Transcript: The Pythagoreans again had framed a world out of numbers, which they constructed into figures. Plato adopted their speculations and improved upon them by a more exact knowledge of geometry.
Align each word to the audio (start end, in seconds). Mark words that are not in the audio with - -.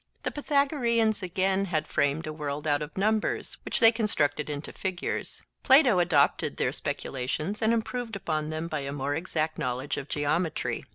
The 0.23 0.31
Pythagoreans 0.31 1.21
again 1.21 1.65
had 1.65 1.85
framed 1.85 2.25
a 2.25 2.33
world 2.33 2.65
out 2.65 2.81
of 2.81 2.97
numbers, 2.97 3.57
which 3.63 3.79
they 3.79 3.91
constructed 3.91 4.49
into 4.49 4.73
figures. 4.73 5.43
Plato 5.61 5.99
adopted 5.99 6.57
their 6.57 6.71
speculations 6.71 7.61
and 7.61 7.71
improved 7.71 8.15
upon 8.15 8.49
them 8.49 8.67
by 8.67 8.79
a 8.79 8.91
more 8.91 9.13
exact 9.13 9.59
knowledge 9.59 9.97
of 9.97 10.09
geometry. 10.09 10.85